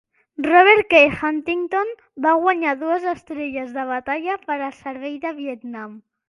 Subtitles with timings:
[0.43, 1.01] "Robert K.
[1.17, 1.91] Huntington"
[2.27, 5.95] va guanyar dues estrelles de batalla per al servei de Vietnam.